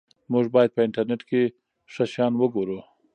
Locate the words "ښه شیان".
1.93-2.33